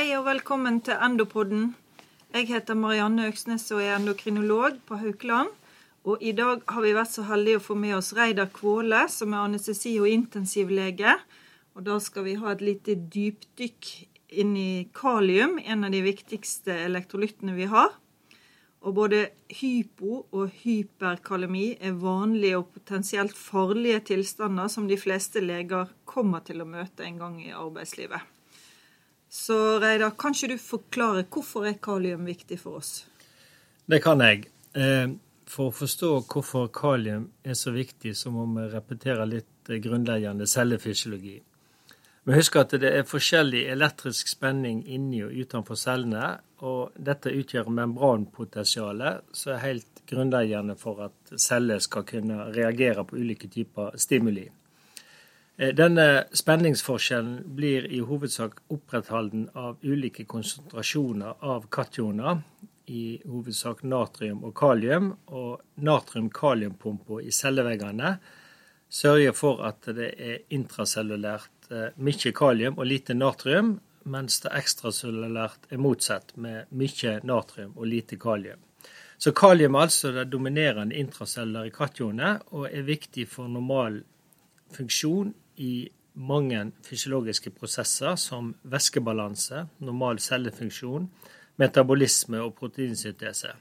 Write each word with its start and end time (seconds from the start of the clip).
Hei 0.00 0.14
og 0.16 0.22
velkommen 0.24 0.78
til 0.80 0.96
Endopodden. 0.96 1.64
Jeg 2.32 2.46
heter 2.48 2.76
Marianne 2.78 3.26
Øksnes 3.28 3.66
og 3.74 3.82
er 3.84 3.98
endokrinolog 3.98 4.78
på 4.88 4.96
Haukeland. 4.96 5.50
Og 6.08 6.22
i 6.24 6.32
dag 6.32 6.62
har 6.72 6.80
vi 6.86 6.94
vært 6.96 7.12
så 7.12 7.26
heldige 7.28 7.58
å 7.60 7.64
få 7.66 7.76
med 7.76 7.98
oss 7.98 8.08
Reidar 8.16 8.48
Kvåle, 8.54 9.02
som 9.12 9.36
er 9.36 9.42
anestesi- 9.50 9.98
og 10.00 10.08
intensivlege. 10.08 11.18
Og 11.76 11.84
da 11.90 11.98
skal 12.00 12.24
vi 12.30 12.38
ha 12.40 12.54
et 12.54 12.64
lite 12.64 12.96
dypdykk 12.96 13.90
inn 14.40 14.56
i 14.56 14.88
kalium, 14.96 15.58
en 15.60 15.84
av 15.84 15.92
de 15.92 16.00
viktigste 16.08 16.80
elektrolyttene 16.86 17.60
vi 17.60 17.68
har. 17.68 17.92
Og 18.80 18.96
både 19.02 19.26
hypo- 19.60 20.24
og 20.32 20.58
hyperkalemi 20.64 21.74
er 21.76 22.00
vanlige 22.08 22.64
og 22.64 22.72
potensielt 22.72 23.36
farlige 23.36 24.00
tilstander 24.14 24.72
som 24.72 24.88
de 24.88 24.96
fleste 24.96 25.44
leger 25.44 25.92
kommer 26.08 26.40
til 26.40 26.64
å 26.64 26.72
møte 26.78 27.04
en 27.04 27.20
gang 27.20 27.42
i 27.44 27.52
arbeidslivet. 27.52 28.39
Så 29.30 29.78
Reidar, 29.78 30.16
kan 30.18 30.34
ikke 30.34 30.56
du 30.56 30.58
forklare 30.58 31.26
hvorfor 31.30 31.68
er 31.70 31.76
kalium 31.82 32.24
viktig 32.26 32.58
for 32.58 32.80
oss? 32.80 33.04
Det 33.86 34.00
kan 34.02 34.22
jeg. 34.26 34.48
Eh, 34.74 35.12
for 35.50 35.70
å 35.70 35.74
forstå 35.74 36.10
hvorfor 36.30 36.66
kalium 36.74 37.28
er 37.46 37.54
så 37.58 37.70
viktig, 37.74 38.16
så 38.18 38.32
må 38.34 38.48
vi 38.56 38.66
repetere 38.72 39.26
litt 39.30 39.70
grunnleggende 39.70 40.48
cellefysiologi. 40.50 41.38
Vi 42.26 42.36
husker 42.36 42.60
at 42.60 42.74
det 42.82 42.90
er 42.90 43.06
forskjellig 43.08 43.62
elektrisk 43.72 44.28
spenning 44.28 44.82
inni 44.92 45.22
og 45.24 45.32
utenfor 45.32 45.78
cellene, 45.78 46.36
og 46.66 46.98
dette 46.98 47.32
utgjør 47.32 47.70
membranpotensialet, 47.72 49.30
som 49.32 49.54
er 49.54 49.62
helt 49.64 50.02
grunnleggende 50.10 50.76
for 50.78 51.06
at 51.06 51.38
celler 51.40 51.80
skal 51.80 52.04
kunne 52.06 52.50
reagere 52.52 53.06
på 53.06 53.16
ulike 53.16 53.48
typer 53.50 53.96
stimuli. 53.98 54.50
Eh, 55.60 55.74
denne 55.74 56.24
spenningsforskjellen 56.32 57.42
blir 57.54 57.84
i 57.92 57.98
hovedsak 58.00 58.62
opprettholden 58.72 59.48
av 59.54 59.76
ulike 59.82 60.24
konsentrasjoner 60.24 61.34
av 61.44 61.66
kationer, 61.68 62.38
i 62.86 63.20
hovedsak 63.28 63.82
natrium 63.84 64.40
og 64.44 64.54
kalium. 64.56 65.10
Og 65.26 65.60
natrium-kaliumpumpa 65.76 67.20
i 67.20 67.32
celleveggene 67.32 68.14
sørger 68.88 69.36
for 69.36 69.60
at 69.68 69.90
det 69.98 70.08
er 70.16 70.38
intracellulært 70.48 71.68
eh, 71.68 71.92
mye 72.08 72.32
kalium 72.40 72.80
og 72.80 72.88
lite 72.88 73.18
natrium, 73.18 73.74
mens 74.08 74.40
det 74.40 74.54
ekstracellulært 74.62 75.68
er 75.68 75.84
motsatt, 75.84 76.32
med 76.40 76.72
mye 76.72 77.18
natrium 77.20 77.76
og 77.76 77.90
lite 77.90 78.16
kalium. 78.16 78.64
Så 79.20 79.36
kalium 79.36 79.76
er 79.76 79.90
altså 79.90 80.14
det 80.16 80.30
dominerende 80.32 80.96
intracellulære 80.96 81.76
kationet, 81.76 82.48
og 82.48 82.70
er 82.72 82.88
viktig 82.88 83.28
for 83.28 83.52
normal 83.52 84.00
funksjon 84.72 85.34
i 85.60 85.88
mange 86.14 86.64
fysiologiske 86.84 87.52
prosesser 87.54 88.16
som 88.18 88.54
væskebalanse, 88.62 89.66
normal 89.84 90.18
cellefunksjon, 90.18 91.08
metabolisme 91.60 92.40
og 92.40 92.54
proteinsyntese. 92.58 93.52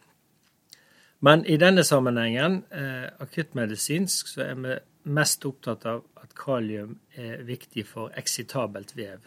Men 1.20 1.44
i 1.45 1.58
denne 1.59 1.83
sammenhengen, 1.83 2.64
eh, 2.72 3.09
akuttmedisinsk, 3.20 4.27
så 4.27 4.42
er 4.42 4.55
vi 4.55 4.77
mest 5.03 5.45
opptatt 5.45 5.86
av 5.86 6.05
at 6.23 6.36
kalium 6.36 7.00
er 7.16 7.44
viktig 7.44 7.86
for 7.86 8.14
eksitabelt 8.16 8.95
vev, 8.95 9.20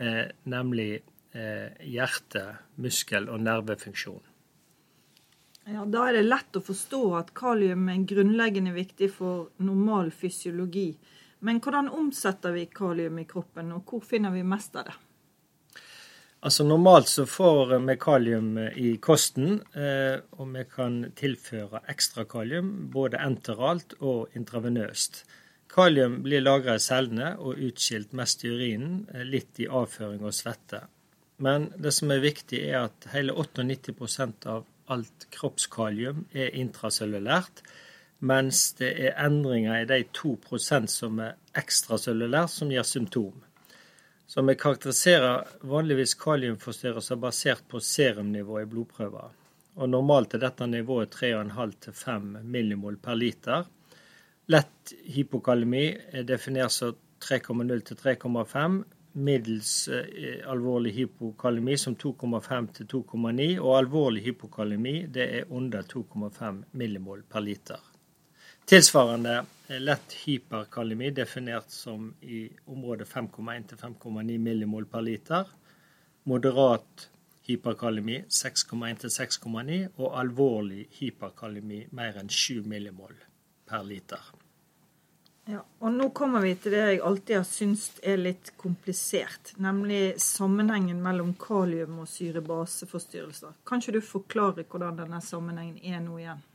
eh, 0.00 0.30
nemlig 0.44 1.02
eh, 1.34 1.68
hjerte, 1.84 2.56
muskel 2.76 3.28
og 3.28 3.40
nervefunksjon. 3.40 4.22
Ja, 5.66 5.84
Da 5.84 6.06
er 6.08 6.12
det 6.12 6.24
lett 6.24 6.56
å 6.56 6.62
forstå 6.62 7.18
at 7.18 7.34
kalium 7.34 7.88
er 7.88 8.06
grunnleggende 8.06 8.72
viktig 8.72 9.10
for 9.10 9.50
normal 9.58 10.10
fysiologi. 10.10 10.96
Men 11.46 11.60
hvordan 11.62 11.88
omsetter 11.94 12.54
vi 12.56 12.66
kalium 12.74 13.20
i 13.22 13.26
kroppen, 13.28 13.70
og 13.76 13.86
hvor 13.86 14.02
finner 14.02 14.34
vi 14.34 14.42
mest 14.42 14.74
av 14.78 14.88
det? 14.88 14.96
Altså 16.46 16.66
Normalt 16.66 17.08
så 17.08 17.24
får 17.26 17.72
vi 17.86 17.96
kalium 17.98 18.50
i 18.58 18.96
kosten, 19.02 19.60
eh, 19.74 20.18
og 20.36 20.50
vi 20.52 20.64
kan 20.70 20.98
tilføre 21.16 21.80
ekstra 21.90 22.26
kalium 22.28 22.68
både 22.92 23.22
enteralt 23.22 23.96
og 24.00 24.34
intravenøst. 24.38 25.22
Kalium 25.72 26.20
blir 26.26 26.44
lagra 26.44 26.76
i 26.76 26.82
cellene 26.82 27.32
og 27.38 27.62
utskilt 27.68 28.12
mest 28.14 28.44
i 28.44 28.52
urinen, 28.52 29.06
eh, 29.14 29.24
litt 29.24 29.58
i 29.62 29.66
avføring 29.66 30.22
og 30.22 30.34
svette. 30.34 30.84
Men 31.38 31.70
det 31.78 31.92
som 31.94 32.10
er 32.10 32.22
viktig, 32.24 32.62
er 32.68 32.84
at 32.84 33.08
hele 33.12 33.32
98% 33.32 34.46
av 34.46 34.66
alt 34.88 35.26
kroppskalium 35.34 36.26
er 36.34 36.54
intracellulært 36.54 37.64
mens 38.18 38.72
det 38.78 38.92
er 39.08 39.18
endringer 39.26 39.82
i 39.82 39.88
de 39.88 40.00
2% 40.16 40.88
som 40.90 41.20
er 41.20 41.36
ekstracellulært, 41.56 42.50
som 42.52 42.70
gir 42.72 42.86
symptom. 42.86 43.42
Så 44.26 44.42
vi 44.42 44.56
karakteriserer 44.58 45.46
vanligvis 45.60 46.16
kaliumforstyrrelser 46.18 47.16
basert 47.22 47.62
på 47.68 47.80
serumnivå 47.80 48.60
i 48.60 48.66
blodprøver. 48.66 49.34
Og 49.76 49.90
Normalt 49.92 50.34
er 50.34 50.42
dette 50.42 50.66
nivået 50.66 51.14
3,5-5 51.14 52.42
millimol 52.42 52.96
per 52.98 53.18
liter. 53.20 53.66
Lett 54.50 54.94
hypokalemi 55.14 55.86
er 56.10 56.26
definert 56.26 56.74
som 56.74 56.96
3,0-3,5. 57.22 58.78
Middels 59.16 59.88
eh, 59.88 60.42
alvorlig 60.50 60.92
hypokalemi 60.96 61.76
som 61.78 61.96
2,5-2,9. 61.96 63.58
Og 63.60 63.76
alvorlig 63.76 64.24
hypokalemi 64.26 64.96
det 65.12 65.28
er 65.40 65.52
under 65.52 65.86
2,5 65.86 66.64
millimol 66.72 67.22
per 67.30 67.44
liter. 67.44 67.95
Tilsvarende 68.66 69.44
lett 69.68 70.12
hyperkalemi 70.12 71.10
definert 71.10 71.70
som 71.70 72.14
i 72.20 72.48
området 72.64 73.08
5,1 73.08 73.68
til 73.68 73.78
5,9 73.78 74.38
millimol 74.38 74.88
per 74.90 75.04
liter. 75.06 75.44
Moderat 76.26 77.04
hyperkalemi 77.46 78.24
6,1 78.26 79.04
til 79.04 79.12
6,9, 79.14 79.78
og 80.02 80.18
alvorlig 80.18 80.88
hyperkalemi 80.98 81.84
mer 81.94 82.18
enn 82.18 82.26
7 82.26 82.66
millimol 82.66 83.14
per 83.70 83.86
liter. 83.86 84.26
Ja, 85.46 85.62
og 85.78 85.94
Nå 85.94 86.10
kommer 86.10 86.42
vi 86.42 86.56
til 86.58 86.74
det 86.74 86.82
jeg 86.88 87.00
alltid 87.06 87.36
har 87.36 87.46
syntes 87.46 88.02
er 88.02 88.18
litt 88.18 88.50
komplisert, 88.58 89.54
nemlig 89.62 90.16
sammenhengen 90.18 90.98
mellom 91.06 91.36
kalium 91.38 92.00
og 92.02 92.10
syrebaseforstyrrelser. 92.10 93.54
Kan 93.62 93.78
ikke 93.78 94.00
du 94.00 94.02
forklare 94.10 94.66
hvordan 94.66 94.98
denne 95.04 95.22
sammenhengen 95.22 95.78
er 95.86 96.02
nå 96.02 96.18
igjen? 96.18 96.46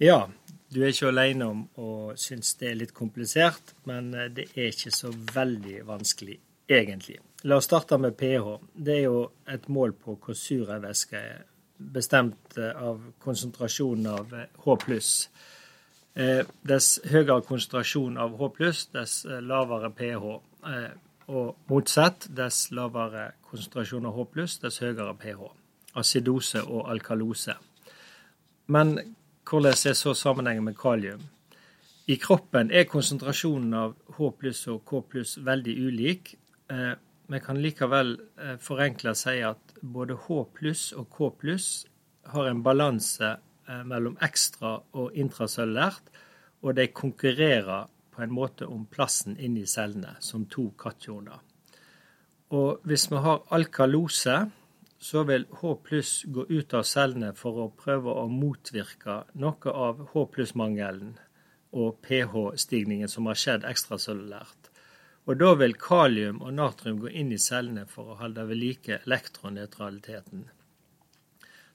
Ja, 0.00 0.26
du 0.70 0.84
er 0.84 0.92
ikke 0.92 1.10
alene 1.10 1.46
om 1.50 1.62
å 1.82 1.88
synes 2.18 2.52
det 2.60 2.68
er 2.70 2.78
litt 2.78 2.92
komplisert, 2.94 3.74
men 3.90 4.12
eh, 4.14 4.30
det 4.30 4.46
er 4.54 4.70
ikke 4.70 4.92
så 4.94 5.10
veldig 5.10 5.80
vanskelig, 5.88 6.36
egentlig. 6.70 7.18
La 7.50 7.58
oss 7.58 7.66
starte 7.66 7.98
med 7.98 8.14
pH. 8.20 8.52
Det 8.74 8.94
er 9.00 9.06
jo 9.08 9.24
et 9.50 9.66
mål 9.72 9.96
på 9.98 10.14
hvor 10.22 10.38
sur 10.38 10.70
ei 10.70 10.78
væske 10.82 11.18
er, 11.18 11.42
bestemt 11.80 12.58
eh, 12.60 12.70
av 12.76 13.02
konsentrasjonen 13.24 14.10
av 14.12 14.34
H 14.62 14.78
eh, 16.14 16.46
Dess 16.62 17.00
høyere 17.10 17.40
konsentrasjon 17.48 18.18
av 18.20 18.38
H 18.38 18.50
dess 18.92 19.24
lavere 19.26 19.90
pH. 19.90 20.34
Og 21.30 21.70
motsatt, 21.70 22.26
dess 22.30 22.68
lavere 22.74 23.30
konsentrasjon 23.50 24.06
av 24.06 24.18
H 24.18 24.26
dess 24.62 24.82
høyere 24.84 25.14
pH. 25.18 25.48
Acidose 25.98 26.62
og 26.62 26.90
alkalose. 26.92 27.56
Men 28.70 29.00
hvordan 29.50 29.74
er 29.86 29.94
så 29.98 30.14
sammenhengen 30.14 30.64
med 30.64 30.76
kalium? 30.78 31.22
I 32.06 32.16
kroppen 32.16 32.70
er 32.70 32.86
konsentrasjonen 32.90 33.74
av 33.74 33.94
H 34.16 34.30
pluss 34.38 34.64
og 34.70 34.84
K 34.86 35.00
pluss 35.10 35.36
veldig 35.42 35.74
ulik. 35.86 36.34
Eh, 36.70 36.92
vi 37.30 37.40
kan 37.42 37.58
likevel 37.62 38.16
forenkle 38.16 38.58
forenkla 38.62 39.14
si 39.14 39.36
at 39.46 39.74
både 39.82 40.14
H 40.14 40.38
pluss 40.54 40.92
og 40.92 41.10
K 41.10 41.30
pluss 41.40 41.68
har 42.30 42.46
en 42.46 42.62
balanse 42.62 43.30
eh, 43.68 43.82
mellom 43.84 44.16
ekstra 44.22 44.76
og 44.92 45.18
intracellulært, 45.18 46.10
og 46.62 46.76
de 46.76 46.86
konkurrerer 46.86 47.88
på 48.10 48.22
en 48.22 48.34
måte 48.34 48.66
om 48.66 48.86
plassen 48.86 49.38
inni 49.38 49.66
cellene, 49.66 50.16
som 50.20 50.46
to 50.46 50.70
kationer. 50.78 51.40
Og 52.50 52.82
hvis 52.86 53.06
vi 53.10 53.18
har 53.22 53.42
alkalose, 53.54 54.50
så 55.00 55.22
vil 55.24 55.46
H 55.50 55.74
pluss 55.84 56.24
gå 56.28 56.44
ut 56.48 56.74
av 56.76 56.84
cellene 56.84 57.32
for 57.36 57.56
å 57.62 57.70
prøve 57.72 58.12
å 58.12 58.26
motvirke 58.28 59.22
noe 59.40 59.72
av 59.72 60.02
H 60.12 60.24
pluss-mangelen 60.34 61.14
og 61.72 62.02
pH-stigningen 62.04 63.08
som 63.08 63.30
har 63.30 63.38
skjedd 63.38 63.64
ekstracellulært. 63.64 64.68
Og 65.24 65.38
da 65.40 65.54
vil 65.56 65.76
kalium 65.80 66.40
og 66.44 66.52
natrium 66.58 66.98
gå 67.00 67.12
inn 67.16 67.32
i 67.32 67.40
cellene 67.40 67.86
for 67.88 68.12
å 68.12 68.18
holde 68.20 68.44
ved 68.50 68.60
like 68.60 68.98
elektronnøytraliteten. 69.06 70.44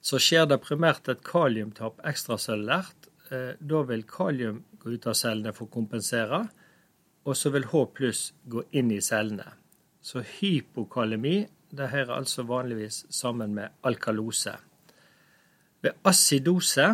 Så 0.06 0.20
skjer 0.22 0.46
det 0.46 0.60
primært 0.62 1.08
et 1.10 1.24
kaliumtap 1.26 1.98
ekstracellulært. 2.06 3.10
Eh, 3.32 3.58
da 3.58 3.82
vil 3.88 4.06
kalium 4.06 4.62
gå 4.78 4.94
ut 4.94 5.10
av 5.10 5.18
cellene 5.18 5.54
for 5.56 5.66
å 5.66 5.74
kompensere, 5.78 6.44
og 7.26 7.34
så 7.34 7.50
vil 7.50 7.66
H 7.72 7.86
pluss 7.96 8.20
gå 8.46 8.62
inn 8.70 8.92
i 8.94 9.02
cellene. 9.02 9.48
Så 9.98 10.22
hypokalemi 10.22 11.40
det 11.76 11.90
hører 11.92 12.16
altså 12.16 12.44
vanligvis 12.46 13.04
sammen 13.10 13.54
med 13.54 13.74
alkalose. 13.86 14.56
Ved 15.82 15.96
acidose 16.04 16.88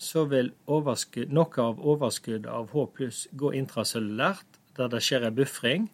så 0.00 0.24
vil 0.24 0.52
noe 0.66 1.62
av 1.62 1.80
overskuddet 1.92 2.48
av 2.50 2.70
H 2.72 2.86
pluss 2.96 3.26
gå 3.32 3.52
intracellulært, 3.58 4.46
der 4.76 4.88
det 4.88 5.02
skjer 5.04 5.26
en 5.28 5.36
buffring, 5.36 5.88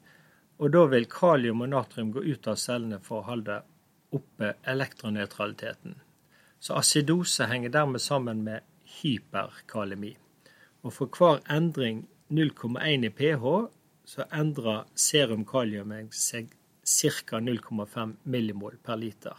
og 0.63 0.73
da 0.73 0.85
vil 0.89 1.09
kalium 1.11 1.65
og 1.65 1.73
natrium 1.73 2.13
gå 2.15 2.23
ut 2.25 2.47
av 2.49 2.61
cellene 2.61 3.01
for 3.03 3.21
å 3.21 3.29
holde 3.31 3.61
oppe 4.17 4.55
elektronøytraliteten. 4.65 5.99
Så 6.61 6.79
acidose 6.79 7.49
henger 7.51 7.75
dermed 7.75 8.01
sammen 8.01 8.45
med 8.47 8.65
hyperkalemi. 9.01 10.15
Og 10.87 10.95
for 10.95 11.11
hver 11.11 11.43
endring 11.53 12.07
0,1 12.31 13.05
i 13.07 13.11
pH, 13.11 13.45
så 14.07 14.27
endrer 14.33 14.87
serum 14.95 15.45
kalium 15.45 15.93
seg 16.15 16.55
ca. 16.87 17.41
0,5 17.41 18.17
millimol 18.23 18.79
per 18.83 18.97
liter. 18.97 19.37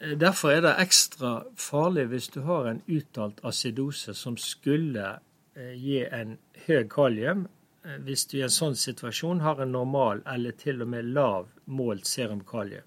Derfor 0.00 0.54
er 0.54 0.62
det 0.64 0.76
ekstra 0.80 1.30
farlig 1.60 2.06
hvis 2.08 2.30
du 2.32 2.40
har 2.46 2.70
en 2.70 2.80
uttalt 2.88 3.42
acidose 3.44 4.14
som 4.16 4.38
skulle 4.40 5.18
eh, 5.52 5.74
gi 5.76 5.98
en 6.06 6.38
høy 6.64 6.86
kalium, 6.88 7.42
eh, 7.84 7.98
hvis 8.06 8.24
du 8.30 8.38
i 8.38 8.46
en 8.46 8.54
sånn 8.54 8.78
situasjon 8.80 9.42
har 9.44 9.60
en 9.60 9.74
normal 9.76 10.22
eller 10.24 10.56
til 10.56 10.80
og 10.80 10.88
med 10.94 11.12
lav 11.12 11.50
målt 11.68 12.08
serum 12.08 12.40
kalium. 12.48 12.86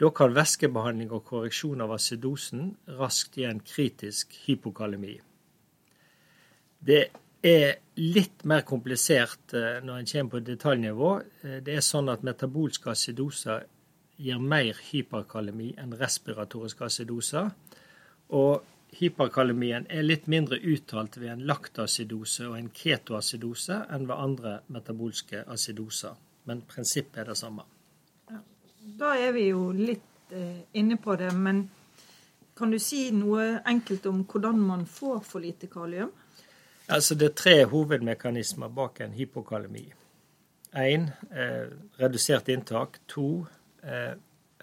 Da 0.00 0.08
kan 0.10 0.32
væskebehandling 0.34 1.12
og 1.12 1.26
korreksjon 1.28 1.84
av 1.84 1.92
acidosen 1.98 2.72
raskt 2.96 3.36
gi 3.36 3.44
en 3.46 3.60
kritisk 3.60 4.32
hypokalemi. 4.46 5.18
Det 6.80 7.04
er 7.42 7.78
litt 7.98 8.44
mer 8.48 8.62
komplisert 8.66 9.54
eh, 9.58 9.80
når 9.84 9.98
en 9.98 10.10
kommer 10.12 10.30
på 10.30 10.42
detaljnivå. 10.46 11.12
Eh, 11.42 11.58
det 11.66 11.76
er 11.76 11.84
sånn 11.84 12.10
at 12.12 12.24
metabolske 12.26 12.92
acidoser 12.92 13.66
gir 14.22 14.38
mer 14.38 14.78
hyperkalemi 14.90 15.72
enn 15.80 15.96
respiratoriske 15.98 16.86
acidoser. 16.86 17.50
Og 18.38 18.62
hyperkalemien 18.96 19.88
er 19.90 20.06
litt 20.06 20.28
mindre 20.30 20.60
uttalt 20.60 21.18
ved 21.18 21.32
en 21.34 21.44
laktacidose 21.48 22.46
og 22.50 22.56
en 22.58 22.70
ketoacidose 22.76 23.82
enn 23.90 24.06
ved 24.08 24.16
andre 24.16 24.56
metabolske 24.72 25.44
acidoser. 25.50 26.14
Men 26.46 26.62
prinsippet 26.68 27.22
er 27.22 27.32
det 27.32 27.38
samme. 27.38 27.66
Da 28.98 29.14
er 29.18 29.32
vi 29.34 29.48
jo 29.50 29.70
litt 29.74 30.34
eh, 30.34 30.64
inne 30.78 30.98
på 30.98 31.16
det, 31.18 31.32
men 31.34 31.66
kan 32.58 32.70
du 32.70 32.78
si 32.82 33.08
noe 33.14 33.62
enkelt 33.66 34.06
om 34.06 34.22
hvordan 34.28 34.58
man 34.60 34.86
får 34.86 35.22
for 35.26 35.42
lite 35.42 35.70
kalium? 35.72 36.12
Altså 36.92 37.14
Det 37.14 37.30
er 37.30 37.38
tre 37.40 37.54
hovedmekanismer 37.70 38.68
bak 38.68 39.00
en 39.00 39.16
hypokalemi. 39.16 39.86
Én 40.76 41.08
eh, 41.32 41.72
redusert 42.00 42.48
inntak. 42.52 43.00
To 43.08 43.46
eh, 43.84 44.14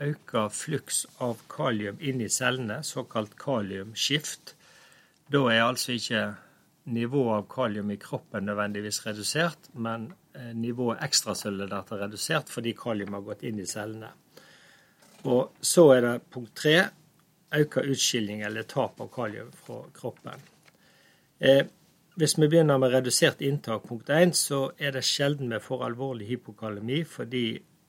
øka 0.01 0.47
fluks 0.53 1.05
av 1.19 1.41
kalium 1.49 1.97
inn 1.99 2.21
i 2.21 2.29
cellene, 2.29 2.83
såkalt 2.83 3.35
kaliumskift. 3.37 4.55
Da 5.31 5.43
er 5.49 5.63
altså 5.65 5.97
ikke 5.97 6.23
nivået 6.89 7.35
av 7.35 7.49
kalium 7.51 7.91
i 7.91 7.99
kroppen 8.01 8.47
nødvendigvis 8.49 9.03
redusert, 9.05 9.69
men 9.73 10.11
Eh, 10.39 10.51
nivået 10.55 11.01
ekstracellulært 11.03 11.89
er 11.91 12.03
redusert 12.03 12.51
fordi 12.53 12.75
kalium 12.77 13.15
har 13.17 13.23
gått 13.25 13.43
inn 13.49 13.59
i 13.59 13.67
cellene. 13.67 14.11
Og 15.25 15.55
så 15.65 15.87
er 15.95 16.05
det 16.05 16.13
punkt 16.31 16.53
tre 16.61 16.75
økt 17.57 17.79
utskilling 17.81 18.43
eller 18.45 18.67
tap 18.69 19.01
av 19.01 19.09
kalium 19.11 19.49
fra 19.65 19.81
kroppen. 19.95 20.45
Eh, 21.39 21.65
hvis 22.19 22.35
vi 22.35 22.49
begynner 22.51 22.77
med 22.81 22.91
redusert 22.91 23.41
inntak, 23.41 23.85
punkt 23.87 24.09
1, 24.11 24.33
så 24.35 24.73
er 24.77 24.91
det 24.91 25.05
sjelden 25.07 25.53
vi 25.53 25.59
får 25.63 25.85
alvorlig 25.85 26.27
hypokalemi 26.27 27.05
fordi 27.07 27.43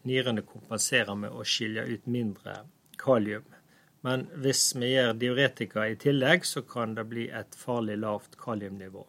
nyrene 0.06 0.44
kompenserer 0.46 1.16
med 1.18 1.34
å 1.34 1.42
skilje 1.42 1.82
ut 1.88 2.06
mindre 2.06 2.60
kalium. 3.00 3.48
Men 4.06 4.28
hvis 4.38 4.68
vi 4.78 4.92
gjør 4.92 5.16
diuretika 5.18 5.88
i 5.90 5.96
tillegg, 5.98 6.46
så 6.46 6.62
kan 6.62 6.94
det 6.94 7.08
bli 7.10 7.26
et 7.26 7.58
farlig 7.58 7.98
lavt 8.00 8.38
kaliumnivå. 8.40 9.02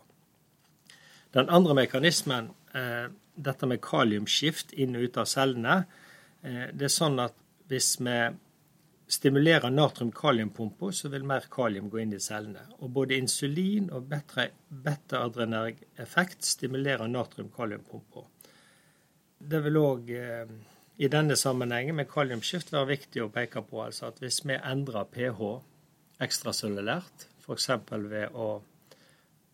Den 1.37 1.53
andre 1.53 1.77
mekanismen 1.83 2.49
eh, 2.73 3.13
dette 3.35 3.69
med 3.69 3.83
kaliumskift 3.85 4.73
inn 4.73 4.97
og 4.97 5.05
ut 5.05 5.21
av 5.21 5.29
cellene. 5.29 5.77
Eh, 6.41 6.65
det 6.73 6.89
er 6.89 6.95
sånn 6.97 7.21
at 7.21 7.37
hvis 7.69 7.93
vi 8.01 8.17
stimulerer 9.11 9.73
natrium-kaliumpumpa, 9.73 10.91
så 10.95 11.09
vil 11.11 11.25
mer 11.27 11.47
kalium 11.51 11.89
gå 11.91 11.99
inn 12.03 12.15
i 12.15 12.21
cellene. 12.23 12.63
Og 12.79 12.93
både 12.95 13.17
insulin 13.19 13.89
og 13.91 14.07
beta-adrenerg 14.11 15.81
effekt 15.99 16.47
stimulerer 16.47 17.11
natrium-kaliumpumpa. 17.11 18.23
Det 19.51 19.61
vil 19.65 19.81
òg 19.81 20.11
eh, 20.15 20.55
i 21.01 21.09
denne 21.11 21.35
sammenhengen 21.39 21.97
med 21.97 22.09
kaliumskift 22.11 22.71
være 22.73 22.93
viktig 22.93 23.23
å 23.25 23.31
peke 23.33 23.63
på 23.67 23.83
altså 23.83 24.11
at 24.11 24.21
hvis 24.21 24.43
vi 24.45 24.57
endrer 24.57 25.09
pH 25.11 25.53
ekstracellulært, 26.21 27.27
f.eks. 27.41 27.71
ved 28.11 28.37
å 28.37 28.51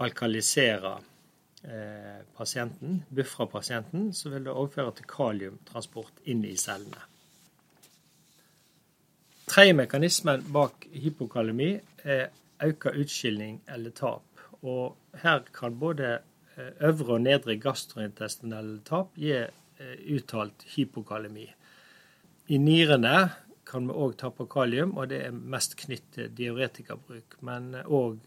alkalisere 0.03 0.97
Eh, 1.63 2.23
pasienten, 2.37 3.03
buffre 3.09 3.47
pasienten, 3.47 4.13
så 4.13 4.29
vil 4.29 4.43
det 4.45 4.53
overføre 4.53 4.91
til 4.95 5.07
kaliumtransport 5.09 6.21
inn 6.29 6.45
i 6.45 6.53
cellene. 6.55 7.01
Tredje 9.57 9.73
mekanismen 9.73 10.43
bak 10.53 10.83
hypokalemi 10.93 11.71
er 12.05 12.27
økt 12.61 12.91
utskilling 12.91 13.55
eller 13.73 13.89
tap. 13.97 14.41
Og 14.61 15.17
her 15.17 15.39
kan 15.49 15.79
både 15.81 16.11
eh, 16.13 16.75
øvre 16.85 17.15
og 17.15 17.23
nedre 17.25 17.55
gastrointestinelle 17.57 18.83
tap 18.85 19.15
gi 19.17 19.31
eh, 19.33 19.95
uttalt 20.13 20.61
hypokalemi. 20.75 21.47
I 22.53 22.59
nyrene 22.61 23.15
kan 23.65 23.89
vi 23.89 23.95
òg 23.97 24.13
tappe 24.21 24.45
kalium, 24.45 24.93
og 24.93 25.09
det 25.09 25.23
er 25.25 25.33
mest 25.33 25.73
knyttet 25.81 26.11
til 26.19 26.35
diuretikabruk, 26.37 27.39
men 27.41 27.79
òg 27.81 28.19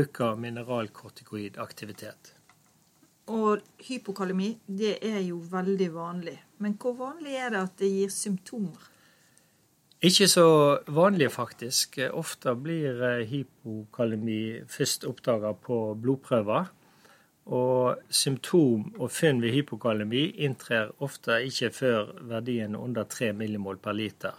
økt 0.00 0.22
mineralkortikoidaktivitet. 0.46 2.32
Og 3.28 3.60
hypokalemi, 3.90 4.54
det 4.64 4.96
er 5.04 5.20
jo 5.20 5.36
veldig 5.52 5.90
vanlig. 5.98 6.38
Men 6.64 6.80
hvor 6.80 6.96
vanlig 6.96 7.36
er 7.42 7.52
det 7.52 7.60
at 7.60 7.76
det 7.84 7.92
gir 7.92 8.16
symptomer? 8.16 8.88
Ikke 10.02 10.26
så 10.26 10.44
vanlig, 10.90 11.28
faktisk. 11.30 12.00
Ofte 12.18 12.56
blir 12.58 13.02
eh, 13.06 13.26
hypokalemi 13.30 14.64
først 14.66 15.06
oppdaga 15.06 15.52
på 15.54 15.76
blodprøver. 15.94 16.72
Og 17.54 18.02
symptom 18.10 18.88
og 18.98 19.10
funn 19.14 19.38
ved 19.42 19.54
hypokalemi 19.54 20.24
inntrer 20.46 20.90
ofte 21.02 21.38
ikke 21.46 21.70
før 21.74 22.10
verdien 22.30 22.74
under 22.78 23.06
3 23.06 23.30
millimol 23.38 23.78
per 23.82 23.94
liter. 23.94 24.34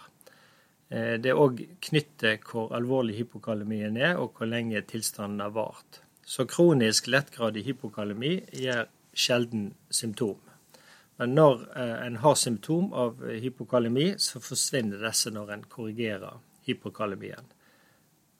Eh, 0.91 1.15
det 1.23 1.31
er 1.31 1.39
òg 1.39 1.63
knyttet 1.87 2.43
hvor 2.49 2.75
alvorlig 2.75 3.21
hypokalemien 3.21 3.95
er, 3.97 4.17
og 4.19 4.35
hvor 4.35 4.51
lenge 4.51 4.83
tilstanden 4.91 5.45
har 5.47 5.55
vart. 5.55 6.03
Så 6.27 6.43
kronisk 6.43 7.07
lettgradig 7.07 7.63
hypokalemi 7.69 8.41
gir 8.51 8.89
sjelden 9.15 9.71
symptom. 9.91 10.39
Men 11.21 11.35
når 11.37 11.65
eh, 11.77 11.97
en 12.07 12.15
har 12.23 12.35
symptom 12.35 12.93
av 12.93 13.21
hypokalemi, 13.29 14.13
så 14.17 14.41
forsvinner 14.41 15.03
disse 15.05 15.31
når 15.33 15.51
en 15.53 15.67
korrigerer 15.69 16.39
hypokalemien. 16.67 17.51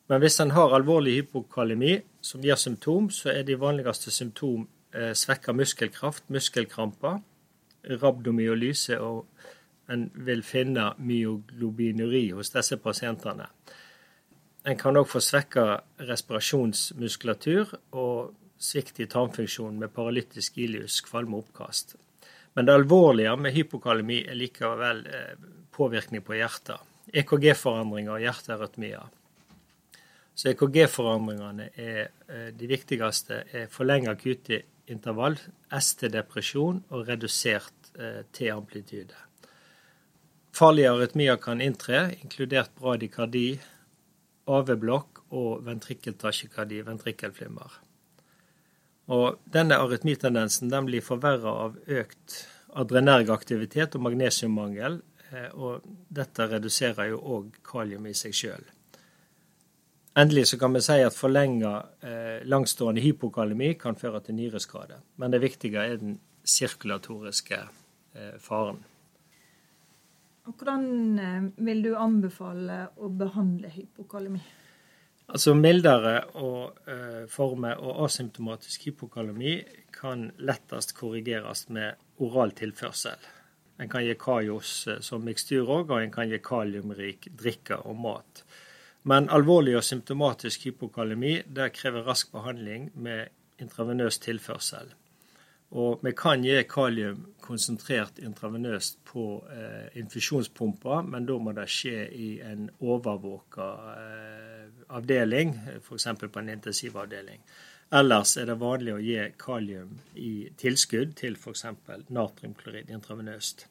Men 0.09 0.19
hvis 0.19 0.39
en 0.43 0.51
har 0.51 0.73
alvorlig 0.75 1.15
hypokalemi 1.19 1.99
som 2.21 2.43
gir 2.43 2.59
symptom, 2.59 3.09
så 3.09 3.31
er 3.31 3.45
de 3.47 3.59
vanligste 3.59 4.11
symptom 4.11 4.65
eh, 4.95 5.13
svekka 5.15 5.53
muskelkraft, 5.55 6.25
muskelkramper, 6.33 7.21
rabdomyolyse, 8.01 8.99
og 8.99 9.25
en 9.91 10.07
vil 10.25 10.43
finne 10.43 10.93
myoglobinuri 10.97 12.29
hos 12.35 12.53
disse 12.53 12.77
pasientene. 12.81 13.49
En 14.63 14.79
kan 14.79 14.95
òg 14.95 15.09
få 15.11 15.19
svekka 15.19 15.65
respirasjonsmuskulatur 16.07 17.73
og 17.99 18.33
svikt 18.63 19.01
i 19.03 19.09
tarmfunksjonen 19.11 19.81
med 19.81 19.91
paralytisk 19.91 20.57
ilius, 20.63 21.01
kvalme 21.03 21.35
og 21.35 21.49
oppkast. 21.49 21.97
Men 22.53 22.67
det 22.67 22.75
alvorlige 22.77 23.33
med 23.39 23.55
hypokalemi 23.55 24.22
er 24.29 24.38
likevel 24.38 25.03
eh, 25.10 25.36
påvirkning 25.74 26.22
på 26.25 26.38
hjertet. 26.38 26.81
EKG-forandringer 27.13 28.15
og 28.15 28.24
hjertearytmier. 28.24 29.10
Så 30.33 30.53
EKG-forandringene 30.53 31.69
er 31.74 32.07
eh, 32.29 32.50
de 32.57 32.69
viktigste 32.69 33.43
er 33.53 33.69
forlenget 33.74 34.22
QT-intervall, 34.22 35.38
ST-depresjon 35.74 36.83
og 36.93 37.07
redusert 37.10 37.93
eh, 37.98 38.22
T-amplityde. 38.33 39.17
Farlige 40.53 40.91
arytmier 40.93 41.39
kan 41.41 41.62
inntre, 41.65 42.12
inkludert 42.22 42.75
bradykardi, 42.77 43.48
AV-blokk 44.53 45.24
og 45.33 45.63
ventrikkeltasjekardi, 45.65 46.83
ventrikkelflimmer. 46.86 47.82
Og 49.12 49.39
denne 49.51 49.79
arytmitendensen 49.83 50.72
den 50.72 50.86
blir 50.88 51.03
forverra 51.03 51.55
av 51.65 51.75
økt 51.91 52.38
adrenergaktivitet 52.79 53.98
og 53.98 54.05
magnesiummangel, 54.05 55.01
eh, 55.31 55.50
og 55.53 55.83
dette 56.10 56.48
reduserer 56.48 57.12
jo 57.12 57.19
òg 57.38 57.60
kalium 57.67 58.07
i 58.07 58.15
seg 58.17 58.36
sjøl. 58.38 58.63
Endelig 60.15 60.45
så 60.51 60.60
kan 60.62 60.75
vi 60.75 60.81
si 60.86 61.00
at 61.01 61.17
forlenga 61.17 61.74
eh, 62.05 62.45
langstående 62.45 63.01
hypokalemi 63.01 63.74
kan 63.81 63.98
føre 63.98 64.22
til 64.24 64.38
nyreskade. 64.38 65.01
Men 65.17 65.33
det 65.33 65.41
viktige 65.41 65.81
er 65.81 65.98
den 65.98 66.19
sirkulatoriske 66.45 67.60
eh, 67.60 68.36
faren. 68.39 68.83
Og 70.43 70.60
Hvordan 70.60 71.53
vil 71.55 71.86
du 71.86 71.93
anbefale 71.95 72.89
å 73.00 73.07
behandle 73.07 73.69
hypokalemi? 73.72 74.41
Altså 75.27 75.53
Mildere 75.55 76.17
og, 76.35 76.79
uh, 76.87 77.23
former 77.31 77.79
og 77.79 78.03
asymptomatisk 78.05 78.89
hypokalemi 78.89 79.61
kan 79.95 80.31
lettest 80.37 80.95
korrigeres 80.97 81.69
med 81.69 81.95
oral 82.19 82.51
tilførsel. 82.51 83.29
En 83.81 83.89
kan 83.89 84.03
gi 84.05 84.17
kajos 84.19 84.73
uh, 84.91 84.99
som 85.01 85.23
mikstur 85.23 85.69
òg, 85.69 85.93
og 85.93 86.01
en 86.01 86.11
kan 86.11 86.29
gi 86.29 86.41
kaliumrik 86.43 87.31
drikke 87.39 87.79
og 87.87 88.01
mat. 88.03 88.43
Men 89.03 89.29
alvorlig 89.31 89.77
og 89.79 89.83
symptomatisk 89.83 90.67
hypokalemi 90.67 91.41
det 91.47 91.71
krever 91.75 92.05
rask 92.07 92.31
behandling 92.31 92.91
med 92.95 93.31
intravenøs 93.63 94.19
tilførsel. 94.23 94.93
Og 95.73 96.03
vi 96.05 96.13
kan 96.13 96.43
gi 96.45 96.59
kalium 96.69 97.23
konsentrert 97.41 98.19
intravenøst 98.21 98.99
på 99.09 99.25
eh, 99.49 99.87
infusjonspumpa, 99.97 101.01
men 101.07 101.25
da 101.25 101.37
må 101.41 101.53
det 101.57 101.65
skje 101.73 102.03
i 102.13 102.29
en 102.45 102.67
overvåka 102.79 103.69
eh, 103.93 104.52
avdeling, 104.97 105.55
f.eks. 105.79 106.07
på 106.21 106.39
en 106.39 106.50
intensivavdeling. 106.50 107.43
Ellers 107.93 108.38
er 108.41 108.47
det 108.50 108.57
vanlig 108.62 108.95
å 108.95 109.01
gi 109.03 109.19
kalium 109.38 110.00
i 110.17 110.50
tilskudd 110.57 111.13
til 111.19 111.38
f.eks. 111.38 111.65
natriumklorid 112.09 112.89
intravenøst. 112.89 113.67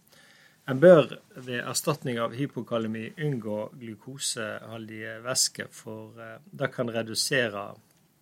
En 0.71 0.79
bør 0.79 1.17
ved 1.35 1.59
erstatning 1.59 2.21
av 2.23 2.37
hypokalemi 2.38 3.09
unngå 3.19 3.73
glukoseholdige 3.81 5.17
væsker, 5.25 5.73
for 5.75 6.21
eh, 6.23 6.37
det 6.55 6.71
kan 6.75 6.91
redusere 6.95 7.73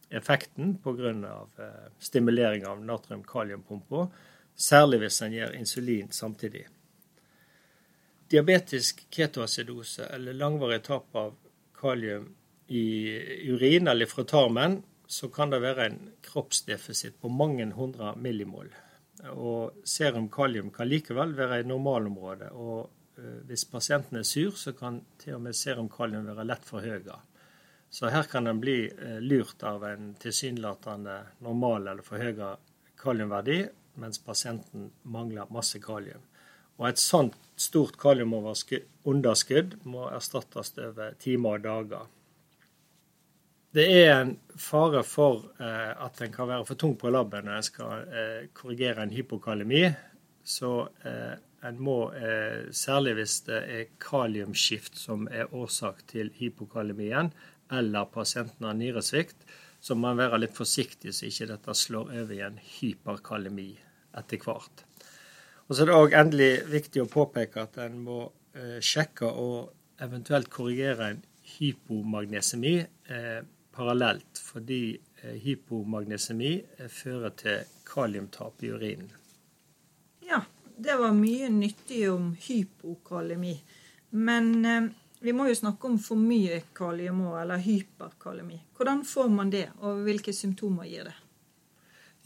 effekten 0.08 0.78
pga. 0.80 1.12
Eh, 1.60 1.90
stimulering 1.98 2.64
av 2.66 2.80
natrium-kaliumpumpa, 2.84 4.06
særlig 4.56 5.02
hvis 5.04 5.20
en 5.22 5.36
gir 5.36 5.52
insulin 5.58 6.08
samtidig. 6.16 6.64
Diabetisk 8.30 9.04
ketoacidose 9.10 10.08
eller 10.14 10.32
langvarig 10.32 10.82
tap 10.86 11.16
av 11.16 11.34
kalium 11.76 12.28
i 12.70 13.50
urin 13.50 13.88
eller 13.90 14.06
fra 14.06 14.24
tarmen, 14.24 14.82
så 15.10 15.28
kan 15.28 15.50
det 15.50 15.58
være 15.62 15.86
en 15.88 15.98
kroppsdefisitt 16.22 17.16
på 17.20 17.28
mange 17.34 17.66
hundre 17.74 18.12
millimol. 18.16 18.68
Og 19.34 19.82
serum 19.84 20.28
kalium 20.30 20.70
kan 20.70 20.88
likevel 20.88 21.34
være 21.34 21.60
i 21.60 21.66
normalområdet. 21.66 22.52
Og 22.54 22.86
eh, 23.18 23.40
hvis 23.48 23.66
pasienten 23.72 24.20
er 24.20 24.28
sur, 24.28 24.54
så 24.54 24.72
kan 24.78 25.00
til 25.18 25.34
og 25.36 25.42
med 25.48 25.58
serum 25.58 25.90
kalium 25.90 26.28
være 26.30 26.46
lett 26.46 26.64
forhøyet. 26.68 27.26
Så 27.90 28.12
her 28.14 28.30
kan 28.30 28.46
en 28.46 28.62
bli 28.62 28.84
eh, 28.86 29.18
lurt 29.18 29.66
av 29.66 29.84
en 29.88 30.14
tilsynelatende 30.22 31.18
normal 31.42 31.90
eller 31.90 32.06
forhøya 32.06 32.54
kaliumverdi, 33.02 33.64
mens 33.98 34.22
pasienten 34.22 34.92
mangler 35.02 35.50
masse 35.50 35.82
kalium. 35.82 36.22
Og 36.78 36.86
et 36.88 37.02
sånt 37.02 37.34
stort 37.60 37.98
kaliumunderskudd 38.00 39.74
må 39.90 40.06
erstattes 40.14 40.72
over 40.78 41.18
timer 41.20 41.58
og 41.58 41.66
dager. 41.66 42.08
Det 43.70 43.84
er 43.86 44.08
en 44.16 44.32
fare 44.58 45.04
for 45.06 45.44
eh, 45.62 45.92
at 45.94 46.18
en 46.24 46.32
kan 46.34 46.48
være 46.50 46.66
for 46.66 46.78
tung 46.78 46.96
på 46.98 47.10
labben 47.14 47.46
når 47.46 47.60
en 47.60 47.66
skal 47.66 48.08
eh, 48.10 48.48
korrigere 48.56 49.04
en 49.04 49.12
hypokalemi. 49.14 49.84
Så 50.42 50.72
eh, 51.06 51.36
en 51.68 51.78
må, 51.78 52.10
eh, 52.18 52.66
særlig 52.74 53.14
hvis 53.20 53.36
det 53.46 53.60
er 53.76 53.92
kaliumskift 54.02 54.98
som 54.98 55.28
er 55.30 55.54
årsak 55.54 56.02
til 56.10 56.32
hypokalemien, 56.40 57.30
eller 57.70 58.10
pasienten 58.10 58.66
har 58.66 58.74
nyresvikt, 58.74 59.46
så 59.80 59.94
må 59.94 60.08
man 60.08 60.18
være 60.24 60.42
litt 60.42 60.56
forsiktig 60.56 61.14
så 61.14 61.28
ikke 61.28 61.52
dette 61.52 61.76
slår 61.78 62.10
over 62.10 62.34
i 62.34 62.42
en 62.44 62.58
hyperkalemi 62.58 63.70
etter 64.18 64.42
hvert. 64.42 64.84
Og 65.68 65.76
Så 65.76 65.84
er 65.84 65.92
det 65.92 66.00
òg 66.00 66.18
endelig 66.18 66.50
viktig 66.72 67.04
å 67.04 67.08
påpeke 67.12 67.62
at 67.62 67.78
en 67.86 68.02
må 68.02 68.18
eh, 68.58 68.82
sjekke 68.82 69.30
og 69.30 69.70
eventuelt 70.02 70.50
korrigere 70.50 71.12
en 71.12 71.24
hypomagnesemi 71.54 72.76
eh, 72.82 73.40
parallelt, 73.80 74.40
fordi 74.44 74.82
eh, 75.22 75.36
hypomagnesemi 75.40 76.52
eh, 76.76 76.88
fører 76.92 77.32
til 77.40 77.76
kaliumtap 77.88 78.62
i 78.66 78.72
urinen. 78.76 79.10
Ja, 80.28 80.42
det 80.76 80.96
var 81.00 81.16
mye 81.16 81.48
nyttig 81.52 82.04
om 82.12 82.34
hypokalemi. 82.36 83.56
Men 84.10 84.52
eh, 84.64 84.90
vi 85.20 85.32
må 85.36 85.48
jo 85.48 85.56
snakke 85.56 85.88
om 85.88 85.98
for 86.00 86.20
mye 86.20 86.62
kalium 86.76 87.24
òg, 87.28 87.42
eller 87.42 87.60
hyperkalemi. 87.64 88.60
Hvordan 88.76 89.04
får 89.04 89.28
man 89.32 89.52
det, 89.52 89.66
og 89.80 90.04
hvilke 90.06 90.32
symptomer 90.36 90.88
gir 90.88 91.10
det? 91.10 91.16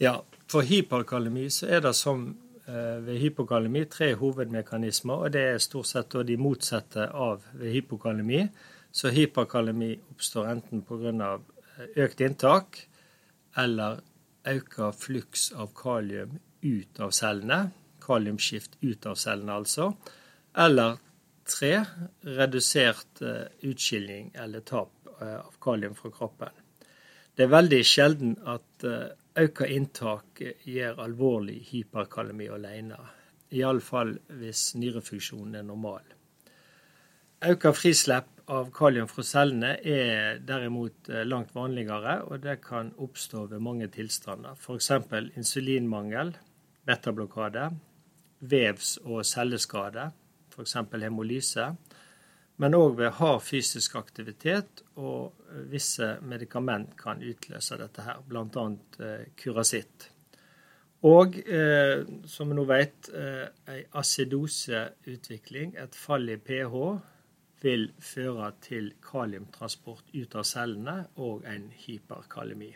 Ja, 0.03 0.19
For 0.47 0.61
hyperkalemi 0.61 1.47
så 1.49 1.67
er 1.71 1.81
det 1.81 1.95
som 1.97 2.27
eh, 2.67 2.97
ved 3.03 3.19
hypokalemi 3.19 3.85
tre 3.89 4.13
hovedmekanismer, 4.15 5.25
og 5.25 5.33
det 5.33 5.43
er 5.55 5.63
stort 5.63 5.89
sett 5.89 6.15
de 6.27 6.37
motsatte 6.37 7.07
av 7.09 7.43
ved 7.53 7.73
hypokalemi. 7.73 8.43
Så 8.95 9.11
hyperkalemi 9.11 9.97
oppstår 10.13 10.47
enten 10.47 10.83
pga. 10.87 11.31
Eh, 11.77 11.87
økt 12.05 12.21
inntak 12.23 12.77
eller 13.59 13.99
økt 14.47 14.77
fluks 14.95 15.49
av 15.51 15.73
kalium 15.75 16.37
ut 16.61 16.99
av 17.03 17.11
cellene. 17.11 17.71
Kaliumskift 18.05 18.77
ut 18.81 19.05
av 19.05 19.17
cellene, 19.19 19.57
altså. 19.59 19.89
Eller 20.55 21.01
Tre, 21.45 21.75
redusert 22.25 23.19
eh, 23.21 23.43
utskilling 23.69 24.31
eller 24.33 24.63
tap 24.65 25.11
eh, 25.21 25.35
av 25.35 25.59
kalium 25.61 25.93
fra 25.93 26.09
kroppen. 26.09 26.55
Det 27.35 27.45
er 27.45 27.51
veldig 27.51 27.81
sjelden 27.85 28.31
at 28.49 28.85
økt 29.43 29.61
inntak 29.67 30.41
gir 30.65 30.97
alvorlig 31.03 31.59
hyperkalemi 31.67 32.47
alene. 32.49 32.97
Iallfall 33.53 34.15
hvis 34.39 34.71
nyrefunksjonen 34.79 35.59
er 35.59 35.67
normal. 35.67 36.07
Økt 37.51 37.67
frislipp 37.77 38.34
av 38.51 38.69
kalium 38.75 39.07
fra 39.09 39.23
cellene 39.25 39.71
er 39.81 40.41
derimot 40.45 41.09
langt 41.25 41.55
vanligere, 41.55 42.19
og 42.29 42.43
det 42.43 42.59
kan 42.65 42.91
oppstå 43.01 43.47
ved 43.51 43.63
mange 43.63 43.87
tilstander. 43.93 44.53
F.eks. 44.59 44.91
insulinmangel, 45.37 46.35
betablokade, 46.85 47.71
vevs- 48.41 48.99
og 49.03 49.25
celleskade, 49.25 50.11
f.eks. 50.53 50.75
hemolyse, 51.01 51.69
men 52.61 52.75
òg 52.77 52.99
ved 53.01 53.15
hard 53.17 53.41
fysisk 53.43 53.97
aktivitet, 53.99 54.83
og 54.95 55.35
visse 55.71 56.13
medikament 56.23 56.93
kan 56.99 57.23
utløse 57.23 57.77
dette 57.81 58.05
her, 58.05 58.21
bl.a. 58.27 58.67
Eh, 59.03 59.25
kurasitt. 59.35 60.09
Og 61.05 61.35
eh, 61.43 62.05
som 62.31 62.49
vi 62.49 62.55
nå 62.57 62.63
vet, 62.69 63.09
eh, 63.11 63.49
ei 63.73 63.81
acidoseutvikling, 63.99 65.75
et 65.83 65.99
fall 65.99 66.31
i 66.31 66.39
pH, 66.39 66.79
vil 67.65 67.89
føre 67.99 68.51
til 68.61 68.93
kaliumtransport 69.03 70.13
ut 70.13 70.35
av 70.37 70.45
cellene 70.47 70.97
og 71.17 71.45
en 71.49 71.69
hyperkalemi. 71.85 72.73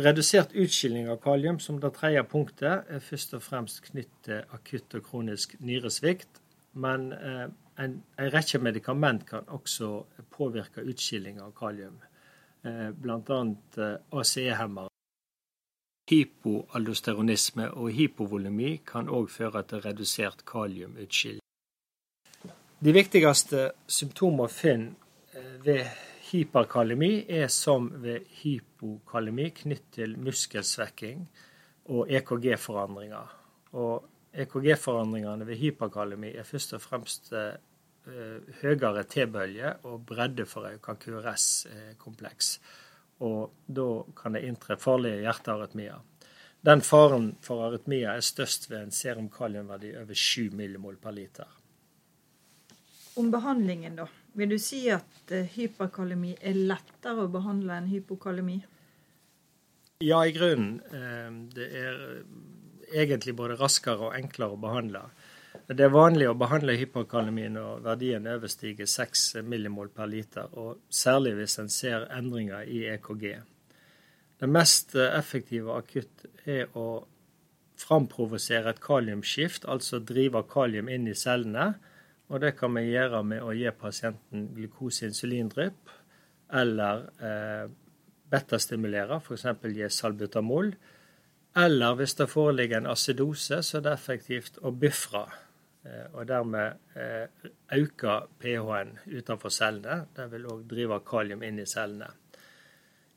Redusert 0.00 0.54
utskilling 0.56 1.10
av 1.12 1.18
kalium 1.20 1.58
som 1.60 1.80
det 1.82 1.90
tredje 1.96 2.22
punktet 2.30 2.86
er 2.88 3.02
først 3.04 3.34
og 3.36 3.42
fremst 3.44 3.82
knyttet 3.90 4.22
til 4.24 4.54
akutt 4.56 4.94
og 4.96 5.02
kronisk 5.08 5.56
nyresvikt, 5.60 6.40
men 6.72 7.10
eh, 7.12 7.48
en, 7.82 7.98
en, 8.16 8.30
rekke 8.32 8.60
medikament 8.62 9.26
kan 9.28 9.48
også 9.50 9.90
påvirke 10.32 10.84
utskilling 10.86 11.40
av 11.42 11.52
kalium, 11.58 11.98
eh, 12.64 12.88
bl.a. 12.94 13.40
Eh, 13.76 14.22
ACE-hemmere. 14.22 14.88
Hypoaldosteronisme 16.10 17.68
og 17.74 17.92
hypovolumi 17.94 18.78
kan 18.86 19.10
òg 19.10 19.28
føre 19.30 19.62
til 19.68 19.84
redusert 19.84 20.46
kaliumutskilling. 20.48 21.39
De 22.80 22.92
viktigste 22.96 23.66
symptomene 23.92 24.46
å 24.46 24.48
finne 24.48 25.42
ved 25.60 25.84
Hyperkalemi 26.30 27.26
er 27.28 27.50
som 27.52 27.90
ved 28.00 28.24
hypokalemi 28.40 29.50
knytt 29.58 29.90
til 29.98 30.14
muskelsvekking 30.16 31.26
og 31.92 32.08
EKG-forandringer. 32.16 33.34
Og 33.76 34.06
EKG-forandringene 34.32 35.44
ved 35.50 35.60
hyperkalemi 35.60 36.32
er 36.32 36.48
først 36.48 36.72
og 36.78 36.84
fremst 36.86 37.28
uh, 37.36 37.52
høyere 38.62 39.04
T-bølge 39.12 39.74
og 39.84 40.00
bredde 40.08 40.48
for 40.48 40.64
breddeforøka 40.64 40.96
QRS-kompleks. 41.04 42.54
Og 43.28 43.66
da 43.68 43.88
kan 44.16 44.38
det 44.38 44.46
inntre 44.48 44.80
farlige 44.80 45.26
hjertearytmier. 45.26 46.00
Den 46.64 46.80
faren 46.80 47.34
for 47.44 47.68
arytmier 47.68 48.14
er 48.14 48.24
størst 48.24 48.70
ved 48.72 48.86
en 48.86 49.00
serumkaliumverdi 49.04 49.98
over 50.00 50.16
7 50.16 50.54
millimol 50.56 50.96
per 50.96 51.20
liter. 51.20 51.59
Om 53.20 53.30
behandlingen, 53.30 53.96
da. 54.00 54.06
Vil 54.32 54.48
du 54.54 54.58
si 54.62 54.86
at 54.88 55.32
eh, 55.34 55.48
hyperkalemi 55.56 56.36
er 56.40 56.56
lettere 56.56 57.26
å 57.26 57.32
behandle 57.32 57.74
enn 57.76 57.90
hypokalemi? 57.90 58.60
Ja, 60.00 60.22
i 60.24 60.32
grunnen. 60.32 60.78
Eh, 60.88 61.26
det 61.52 61.66
er 61.82 61.98
egentlig 63.02 63.34
både 63.36 63.58
raskere 63.60 64.08
og 64.08 64.16
enklere 64.16 64.56
å 64.56 64.62
behandle. 64.62 65.02
Det 65.68 65.84
er 65.84 65.92
vanlig 65.92 66.30
å 66.30 66.38
behandle 66.38 66.78
hyperkalemi 66.78 67.50
når 67.52 67.84
verdien 67.84 68.30
overstiger 68.30 68.88
6 68.88 69.42
millimol 69.44 69.90
per 69.92 70.08
liter, 70.08 70.48
og 70.56 70.80
særlig 70.88 71.34
hvis 71.36 71.58
en 71.60 71.70
ser 71.70 72.08
endringer 72.16 72.64
i 72.64 72.86
EKG. 72.94 73.26
Det 74.40 74.48
mest 74.48 74.96
effektive 74.96 75.76
akutt 75.76 76.24
er 76.48 76.72
å 76.72 77.04
framprovosere 77.80 78.72
et 78.72 78.80
kaliumskift, 78.80 79.68
altså 79.68 80.00
drive 80.00 80.46
kalium 80.48 80.88
inn 80.88 81.10
i 81.10 81.18
cellene 81.18 81.74
og 82.30 82.40
det 82.44 82.54
kan 82.58 82.74
vi 82.78 82.92
gjøre 82.92 83.24
med 83.26 83.42
å 83.42 83.52
gi 83.56 83.70
pasienten 83.74 84.46
glukoseinsulindrypp, 84.54 85.90
eller 86.60 87.04
eh, 87.26 87.66
betastimulere, 88.30 89.18
f.eks. 89.18 89.46
gi 89.74 89.88
salbutamol. 89.90 90.72
Eller 91.58 91.96
hvis 91.98 92.14
det 92.18 92.28
foreligger 92.30 92.78
en 92.78 92.90
acidose, 92.92 93.58
så 93.66 93.78
er 93.78 93.86
det 93.86 93.94
effektivt 93.96 94.60
å 94.62 94.70
bufre. 94.70 95.24
Eh, 95.82 96.06
og 96.12 96.28
dermed 96.30 96.78
eh, 96.94 97.48
øke 97.74 98.20
pH-en 98.38 98.94
utenfor 99.10 99.54
cellene. 99.54 100.04
Det 100.14 100.28
vil 100.30 100.46
òg 100.52 100.62
drive 100.70 101.00
kalium 101.08 101.42
inn 101.46 101.58
i 101.62 101.66
cellene. 101.66 102.12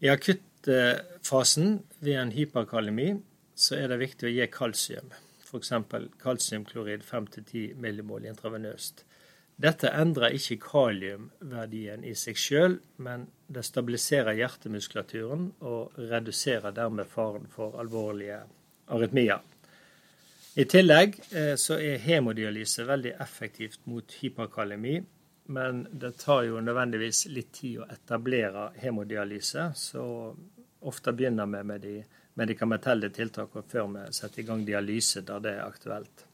I 0.03 0.10
akuttfasen 0.12 1.77
ved 2.01 2.17
en 2.20 2.34
hyperkalemi 2.34 3.13
så 3.53 3.77
er 3.77 3.93
det 3.93 4.01
viktig 4.01 4.27
å 4.27 4.34
gi 4.34 4.50
kalsium. 4.51 5.13
F.eks. 5.53 5.72
kalsiumklorid 6.22 7.03
5-10 7.05 7.75
millimol 7.77 8.25
intravenøst. 8.25 9.05
Dette 9.62 9.91
endrer 9.93 10.33
ikke 10.33 10.57
kaliumverdien 10.63 12.03
i 12.03 12.15
seg 12.17 12.39
sjøl, 12.41 12.79
men 13.05 13.27
det 13.53 13.62
stabiliserer 13.67 14.33
hjertemuskulaturen 14.39 15.51
og 15.62 16.00
reduserer 16.10 16.74
dermed 16.74 17.05
faren 17.12 17.45
for 17.51 17.77
alvorlige 17.79 18.41
arytmier. 18.89 19.43
I 20.57 20.65
tillegg 20.69 21.19
eh, 21.33 21.53
så 21.57 21.77
er 21.81 22.01
hemodialyse 22.01 22.86
veldig 22.86 23.13
effektivt 23.22 23.86
mot 23.89 24.17
hyperkalemi, 24.22 25.00
men 25.53 25.86
det 25.91 26.15
tar 26.22 26.43
jo 26.48 26.62
nødvendigvis 26.62 27.25
litt 27.33 27.53
tid 27.57 27.81
å 27.81 27.88
etablere 27.93 28.67
hemodialyse, 28.81 29.69
så 29.77 30.03
ofte 30.83 31.13
begynner 31.13 31.50
vi 31.50 31.63
med 31.67 31.81
de 31.83 31.95
medikamentelle 32.39 33.09
tiltakene 33.13 33.65
før 33.69 33.89
vi 33.93 34.05
setter 34.15 34.41
i 34.41 34.47
gang 34.47 34.63
dialyse 34.65 35.21
der 35.27 35.43
det 35.43 35.57
er 35.57 35.67
aktuelt. 35.67 36.25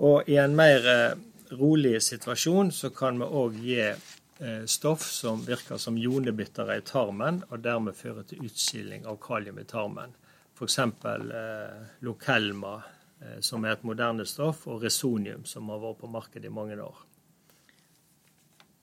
Og 0.00 0.28
i 0.30 0.38
en 0.40 0.54
mer 0.56 0.86
eh, 0.88 1.18
rolig 1.50 2.02
situasjon 2.02 2.70
så 2.72 2.90
kan 2.94 3.18
vi 3.20 3.26
òg 3.26 3.58
gi 3.60 3.80
eh, 3.82 4.62
stoff 4.66 5.04
som 5.12 5.42
virker 5.44 5.80
som 5.82 5.98
jonebyttere 5.98 6.78
i 6.78 6.86
tarmen, 6.86 7.42
og 7.50 7.60
dermed 7.64 7.98
fører 7.98 8.24
til 8.28 8.46
utskilling 8.46 9.06
av 9.10 9.20
kalium 9.22 9.60
i 9.60 9.66
tarmen. 9.68 10.14
F.eks. 10.56 10.78
Eh, 10.78 11.82
Lokelma, 12.06 12.74
eh, 13.20 13.38
som 13.40 13.64
er 13.64 13.76
et 13.76 13.84
moderne 13.84 14.26
stoff, 14.26 14.66
og 14.68 14.84
Resonium, 14.84 15.44
som 15.44 15.68
har 15.72 15.82
vært 15.82 16.00
på 16.00 16.12
markedet 16.12 16.48
i 16.48 16.54
mange 16.54 16.78
år. 16.80 17.06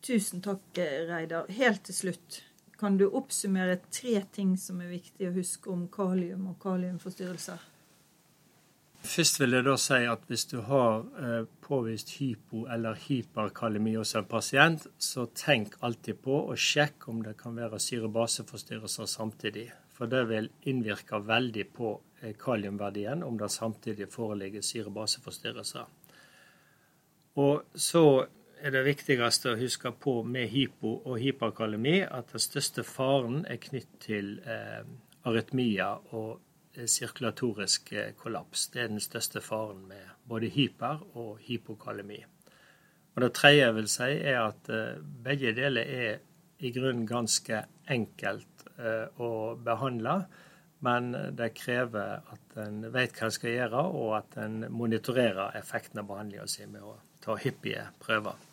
Tusen 0.08 0.44
takk, 0.46 0.70
Reidar. 1.10 1.50
Helt 1.52 1.84
til 1.88 1.98
slutt, 1.98 2.42
kan 2.80 2.98
du 2.98 3.08
oppsummere 3.08 3.80
tre 3.90 4.22
ting 4.34 4.54
som 4.60 4.82
er 4.82 4.94
viktig 4.94 5.30
å 5.30 5.34
huske 5.36 5.72
om 5.74 5.88
kalium 5.94 6.52
og 6.52 6.60
kaliumforstyrrelser? 6.62 7.66
Først 9.08 9.40
vil 9.40 9.54
jeg 9.56 9.64
da 9.64 9.76
si 9.80 10.00
at 10.10 10.24
hvis 10.28 10.46
du 10.52 10.58
har 10.68 11.06
eh, 11.22 11.44
påvist 11.64 12.16
hypo- 12.18 12.66
eller 12.74 12.98
hyperkalemi 13.08 13.94
hos 13.96 14.16
en 14.18 14.26
pasient, 14.28 14.88
så 14.98 15.28
tenk 15.38 15.78
alltid 15.86 16.20
på 16.26 16.40
å 16.50 16.58
sjekke 16.58 17.12
om 17.14 17.22
det 17.24 17.38
kan 17.40 17.56
være 17.56 17.80
syrebaseforstyrrelser 17.80 19.08
samtidig. 19.10 19.68
For 19.94 20.12
det 20.12 20.26
vil 20.30 20.50
innvirke 20.70 21.22
veldig 21.24 21.68
på 21.78 21.94
eh, 22.22 22.34
kaliumverdien 22.38 23.24
om 23.24 23.38
det 23.40 23.52
samtidig 23.54 24.10
foreligger 24.12 24.66
syrebaseforstyrrelser. 24.66 25.88
Og 27.38 27.78
så 27.78 28.04
er 28.62 28.74
det 28.74 28.86
viktigste 28.88 29.54
å 29.54 29.60
huske 29.60 29.92
på 29.92 30.22
med 30.26 30.50
hypo- 30.50 31.02
og 31.06 31.20
hyperkalemi 31.22 32.00
at 32.04 32.34
den 32.34 32.42
største 32.42 32.84
faren 32.88 33.44
er 33.46 33.60
knytt 33.62 34.00
til 34.04 34.38
eh, 34.46 34.84
arytmier 35.28 36.14
og 36.16 36.40
sirkulatorisk 36.86 37.92
eh, 37.94 38.14
kollaps. 38.18 38.68
Det 38.74 38.84
er 38.84 38.92
den 38.92 39.04
største 39.04 39.42
faren 39.42 39.86
med 39.90 40.16
både 40.30 40.50
hyper- 40.54 41.04
og 41.16 41.38
hypokalemi. 41.48 42.24
Og 43.16 43.22
Det 43.22 43.34
tredje 43.34 43.64
jeg 43.64 43.76
vil 43.76 43.88
si, 43.90 44.10
er 44.32 44.42
at 44.44 44.70
eh, 44.70 45.00
begge 45.24 45.54
deler 45.58 45.82
er 45.82 46.20
i 46.60 46.74
grunnen 46.74 47.08
ganske 47.10 47.64
enkelt 47.90 48.68
eh, 48.78 49.08
å 49.18 49.56
behandle. 49.64 50.20
Men 50.86 51.10
det 51.34 51.56
krever 51.58 52.22
at 52.30 52.60
en 52.62 52.84
vet 52.94 53.16
hva 53.18 53.26
en 53.26 53.34
skal 53.34 53.56
gjøre, 53.56 53.82
og 53.98 54.12
at 54.20 54.38
en 54.44 54.60
monitorerer 54.70 55.58
effekten 55.58 56.04
av 56.04 56.06
behandlinga 56.12 56.46
si 56.52 56.68
med 56.70 56.86
å 56.86 57.00
ta 57.24 57.34
hyppige 57.42 57.88
prøver. 58.04 58.47